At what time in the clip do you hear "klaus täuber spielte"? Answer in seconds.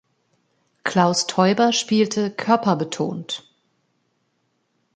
0.83-2.31